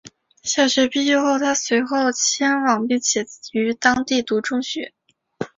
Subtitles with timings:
[0.41, 4.95] 小学毕业后她随后迁往并且于当地就读中学。